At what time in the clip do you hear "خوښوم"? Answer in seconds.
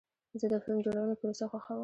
1.51-1.79